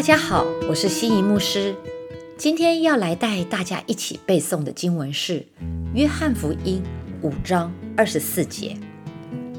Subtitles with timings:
[0.00, 1.74] 大家好，我是心仪牧师。
[2.38, 5.40] 今天要来带大家一起背诵的经文是
[5.92, 6.82] 《约翰福音》
[7.22, 8.74] 五章二十四节。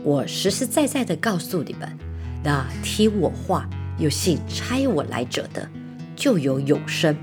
[0.03, 1.87] 我实实在在的告诉你们，
[2.43, 3.69] 那听我话
[3.99, 5.69] 有信差我来者的，
[6.15, 7.15] 就有永生，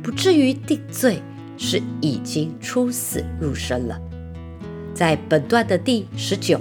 [0.00, 1.20] 不至于定罪，
[1.58, 4.00] 是已经出死入生了。
[4.94, 6.60] 在本段的第十九、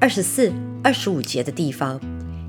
[0.00, 0.50] 二十四、
[0.82, 2.00] 二十五节的地方，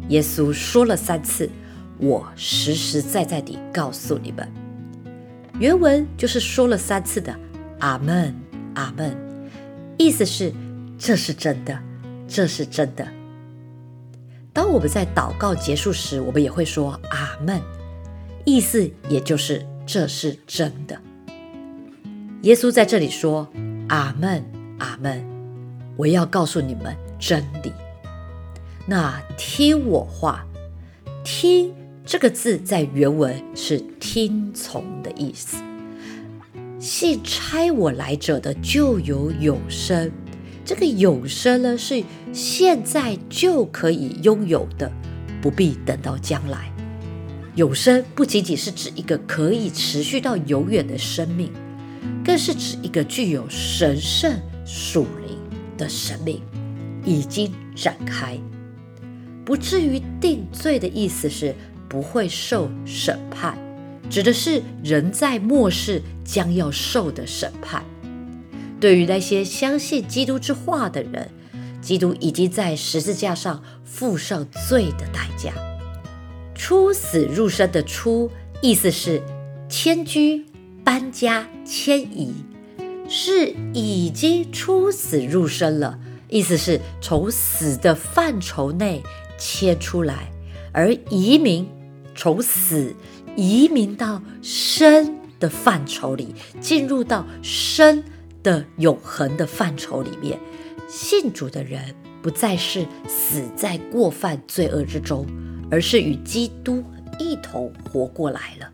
[0.08, 1.50] 耶稣说了三次。
[1.98, 4.52] 我实实在在地告诉你们，
[5.60, 7.34] 原文就是说了三次的
[7.80, 8.36] “阿门，
[8.74, 9.16] 阿门”，
[9.98, 10.54] 意思是
[10.98, 11.80] 这是真的，
[12.28, 13.08] 这是真的。
[14.52, 17.62] 当我们在祷告结束时，我们也会说“阿门”，
[18.44, 21.00] 意思也就是这是真的。
[22.42, 23.48] 耶稣在这里说
[23.88, 24.44] “阿门，
[24.80, 25.26] 阿门”，
[25.96, 27.72] 我要告诉你们真理。
[28.86, 30.46] 那听我话，
[31.24, 31.74] 听。
[32.06, 35.58] 这个字在原文是听从的意思。
[36.80, 40.12] 信差我来者的就有永生，
[40.64, 44.92] 这个永生呢是现在就可以拥有的，
[45.42, 46.72] 不必等到将来。
[47.56, 51.52] 永生不仅仅是指一个可以持续到永远的生命，
[52.24, 54.32] 更是指一个具有神圣
[54.64, 55.40] 属灵
[55.76, 56.40] 的生命
[57.04, 58.38] 已经展开，
[59.44, 61.56] 不至于定罪的意思是。
[61.96, 63.58] 不会受审判，
[64.10, 67.86] 指的是人在末世将要受的审判。
[68.82, 71.30] 对于那些相信基督之话的人，
[71.82, 75.54] 基督已经在十字架上付上罪的代价。
[76.54, 78.30] 出死入生的出，
[78.62, 79.22] 意思是
[79.70, 80.46] 迁居、
[80.84, 82.34] 搬家、迁移，
[83.08, 85.98] 是已经出死入生了，
[86.28, 89.02] 意思是从死的范畴内
[89.38, 90.30] 切出来。
[90.78, 91.66] 而移民
[92.16, 92.96] 从死
[93.36, 98.04] 移民到生的范畴里，进入到生
[98.42, 100.40] 的永恒的范畴里面，
[100.88, 105.26] 信主的人不再是死在过犯罪恶之中，
[105.70, 106.84] 而是与基督
[107.20, 108.72] 一同活过来了。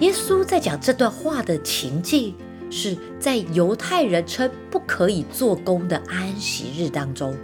[0.00, 2.34] 耶稣在讲这段话的情境。
[2.70, 7.36] 是在犹太人称不可以做工的安息日当中，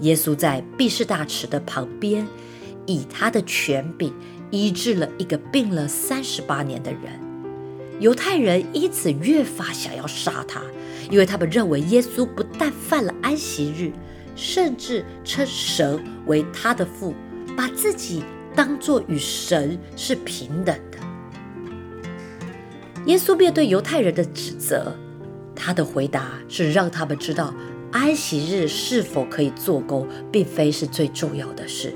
[0.00, 2.26] 耶稣在毕士大池的旁边，
[2.86, 4.12] 以他的权柄
[4.50, 7.20] 医治了一个病了三十八年的人。
[7.98, 10.60] 犹太人因此越发想要杀他，
[11.10, 13.90] 因为他们认为耶稣不但犯了安息日，
[14.34, 17.14] 甚至称神为他的父，
[17.56, 18.22] 把自己
[18.54, 20.98] 当作与神是平等的。
[23.06, 24.94] 耶稣面对犹太人的指责，
[25.54, 27.54] 他的回答是让他们知道
[27.96, 31.94] 安息日是否可以做工，并非是最重要的事，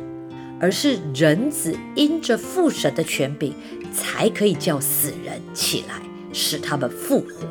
[0.58, 3.52] 而是人子因着父神的权柄，
[3.92, 5.96] 才可以叫死人起来，
[6.32, 7.46] 使他们复活。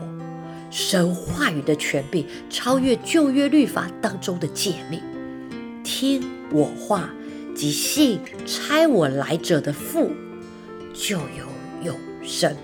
[0.72, 5.00] 神话语的权柄超越旧约律法当中的诫命，
[5.84, 7.08] 听我话
[7.56, 10.10] 即信差我来者的父，
[10.92, 11.46] 就有
[11.86, 12.56] 永生。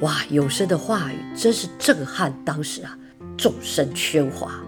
[0.00, 0.24] 哇！
[0.30, 2.98] 永生的话语真是震撼当时啊，
[3.36, 4.60] 众声喧哗。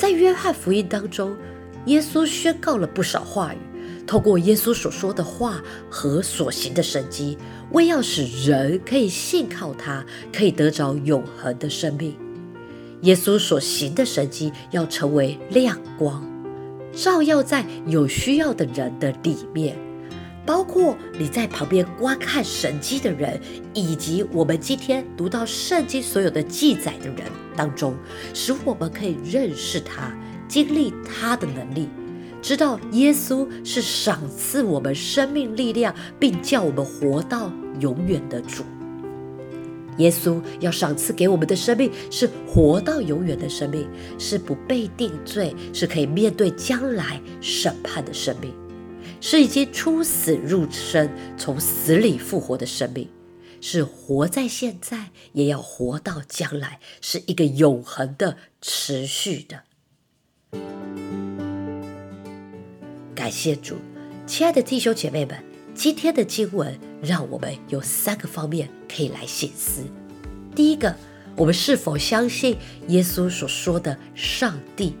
[0.00, 1.36] 在约翰福音当中，
[1.84, 3.58] 耶稣宣告了不少话语，
[4.06, 7.36] 透过耶稣所说的话和所行的神迹，
[7.72, 10.02] 为要使人可以信靠他，
[10.32, 12.16] 可以得着永恒的生命。
[13.02, 16.26] 耶稣所行的神迹要成为亮光，
[16.94, 19.76] 照耀在有需要的人的里面。
[20.46, 23.40] 包括你在旁边观看神迹的人，
[23.72, 27.18] 以及我们今天读到圣经所有的记载的人
[27.56, 27.94] 当中，
[28.34, 30.12] 使我们可以认识他，
[30.48, 31.88] 经历他的能力，
[32.42, 38.64] 知道耶稣是赏赐我们生命力量，并叫我们活到永远的主。
[39.98, 43.86] 耶稣要赏赐给我们的生命是活到永远的生命，
[44.18, 48.54] 是不被定罪，是可以面对将来审判的生命。
[49.20, 53.08] 是已经出死入生、从死里复活的生命，
[53.60, 59.62] 是活在现在，也要活到将来，是一个永恒的、持续的。
[63.14, 63.76] 感谢主，
[64.26, 65.36] 亲爱的弟兄姐妹们，
[65.74, 69.82] 今天的经文让我们有三个方面可以来醒思。
[70.56, 70.96] 第一个，
[71.36, 72.56] 我们是否相信
[72.88, 74.96] 耶稣所说的上帝？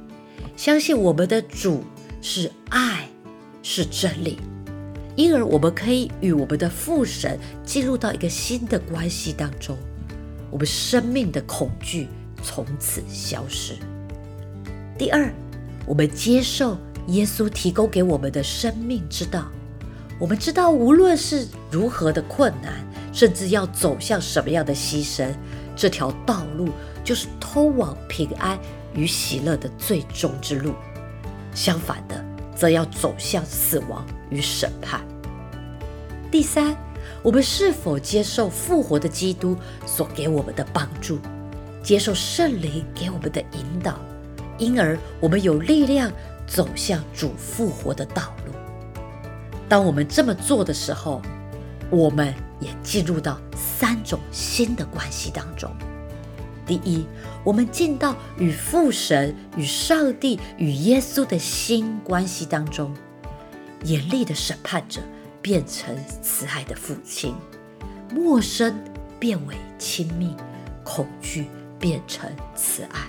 [0.56, 1.82] 相信我们的主
[2.20, 3.08] 是爱。
[3.62, 4.38] 是真理，
[5.16, 9.76] 因而我们可以与我们的父神进入到一个新的关系当中，
[10.50, 12.08] 我们生命的恐惧
[12.42, 13.74] 从此消失。
[14.98, 15.32] 第二，
[15.86, 16.76] 我们接受
[17.08, 19.46] 耶稣提供给我们的生命之道。
[20.18, 22.74] 我们知道，无论是如何的困难，
[23.12, 25.32] 甚至要走向什么样的牺牲，
[25.74, 26.68] 这条道路
[27.02, 28.58] 就是通往平安
[28.94, 30.74] 与喜乐的最终之路。
[31.54, 32.19] 相反的，
[32.60, 35.00] 则要走向死亡与审判。
[36.30, 36.76] 第三，
[37.22, 41.18] 我们是否接受复活的基督所给我们的帮助，
[41.82, 43.98] 接受圣灵给我们的引导，
[44.58, 46.12] 因而我们有力量
[46.46, 48.52] 走向主复活的道路。
[49.66, 51.22] 当我们这么做的时候，
[51.88, 55.70] 我们也进入到三种新的关系当中。
[56.70, 57.04] 第一，
[57.42, 62.94] 我们进到与父神、与上帝、与耶稣的新关系当中，
[63.82, 65.00] 严厉的审判者
[65.42, 67.34] 变成慈爱的父亲，
[68.14, 68.72] 陌生
[69.18, 70.32] 变为亲密，
[70.84, 73.00] 恐惧变成慈爱。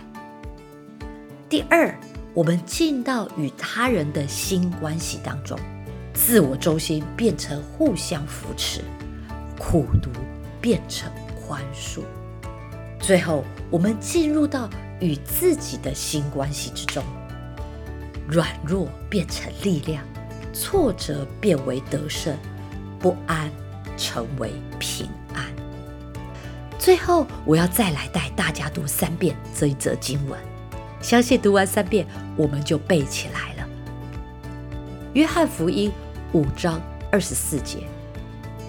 [1.48, 1.96] 第二，
[2.34, 5.56] 我们进到与他人的新关系当中，
[6.16, 8.82] 自我中心变成互相扶持，
[9.60, 10.10] 苦读
[10.60, 11.12] 变成
[11.46, 12.02] 宽恕。
[13.02, 14.70] 最后，我们进入到
[15.00, 17.04] 与自己的新关系之中，
[18.28, 20.04] 软弱变成力量，
[20.54, 22.38] 挫折变为得胜，
[23.00, 23.50] 不安
[23.98, 25.44] 成为平安。
[26.78, 30.40] 最后，我要再来带大家读三遍这一则经文，
[31.02, 32.06] 相信读完三遍，
[32.38, 33.68] 我们就背起来了。
[35.14, 35.92] 约翰福音
[36.34, 36.80] 五章
[37.12, 37.80] 二十四节，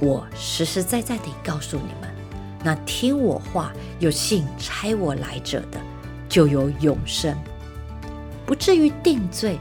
[0.00, 2.11] 我实实在在地告诉你们。
[2.64, 5.80] 那听我话、有信差我来者的，
[6.28, 7.36] 就有永生，
[8.46, 9.58] 不至于定罪，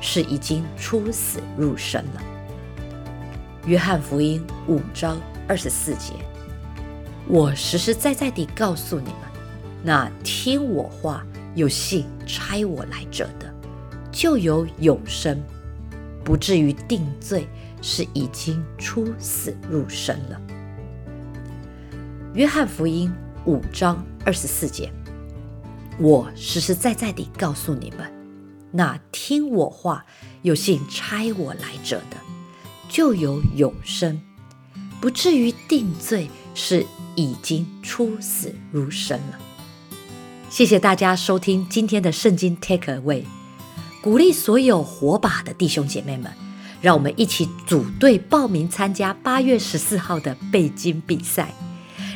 [0.00, 2.22] 是已经出死入生了。
[3.66, 6.14] 约翰福音五章二十四节，
[7.26, 9.16] 我实实在在地告诉你们，
[9.82, 13.52] 那听我话、有信差我来者的，
[14.10, 15.40] 就有永生，
[16.24, 17.46] 不至于定罪，
[17.80, 20.40] 是已经出死入生了。
[22.34, 23.12] 约翰福音
[23.44, 24.90] 五章二十四节，
[25.98, 28.10] 我实实在在地告诉你们，
[28.70, 30.06] 那听我话、
[30.40, 32.16] 有信差我来者的，
[32.88, 34.18] 就有永生，
[34.98, 36.86] 不至于定罪，是
[37.16, 39.38] 已经出死入生了。
[40.48, 43.24] 谢谢大家收听今天的圣经 Take Away，
[44.02, 46.32] 鼓励所有火把的弟兄姐妹们，
[46.80, 51.54] 让我们一起组队报名参加八月十四号的背经比赛。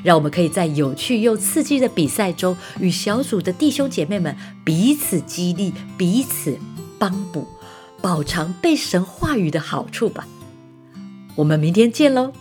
[0.03, 6.59] 让我们可以在有趣又刺激的比赛中，与小组的弟兄姐妹们彼此激励、彼此
[6.99, 7.47] 帮补，
[8.01, 10.27] 饱尝被神话语的好处吧。
[11.35, 12.33] 我们明天见喽！